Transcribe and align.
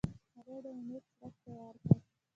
هغوی 0.35 0.59
د 0.63 0.65
امید 0.77 1.03
څرک 1.17 1.35
تیاره 1.43 1.77
کړ. 1.83 1.99